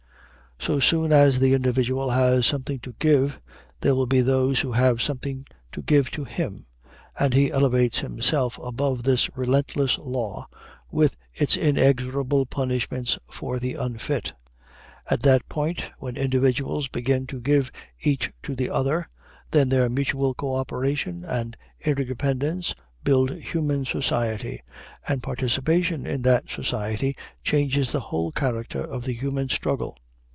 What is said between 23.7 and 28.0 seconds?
society, and participation in that society changes the